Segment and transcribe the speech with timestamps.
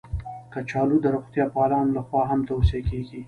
[0.53, 3.19] کچالو د روغتیا پالانو لخوا هم توصیه کېږي